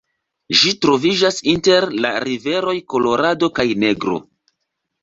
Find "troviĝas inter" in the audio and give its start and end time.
0.85-1.87